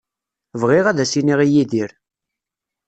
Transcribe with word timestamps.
Bɣiɣ 0.61 0.85
ad 0.87 0.97
as-iniɣ 1.03 1.39
i 1.41 1.47
Yidir. 1.53 1.91